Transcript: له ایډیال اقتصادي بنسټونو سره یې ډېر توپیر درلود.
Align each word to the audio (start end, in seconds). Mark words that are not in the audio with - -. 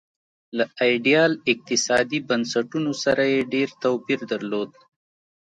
له 0.57 0.65
ایډیال 0.83 1.31
اقتصادي 1.51 2.19
بنسټونو 2.29 2.91
سره 3.03 3.23
یې 3.33 3.39
ډېر 3.53 3.69
توپیر 3.83 4.19
درلود. 4.31 4.71